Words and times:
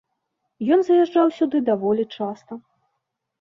Ён 0.77 0.85
заязджаў 0.87 1.29
сюды 1.37 1.61
даволі 1.69 2.03
часта. 2.17 2.59